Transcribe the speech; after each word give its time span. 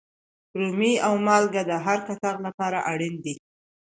رومي 0.59 0.93
او 1.07 1.13
مالگه 1.27 1.61
د 1.69 1.71
هر 1.85 1.99
کتغ 2.07 2.35
لپاره 2.47 2.79
اړین 2.91 3.15
دي. 3.25 3.35